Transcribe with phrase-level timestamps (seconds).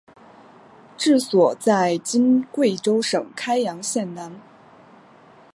[0.97, 4.33] 治所在今贵州省开阳县南。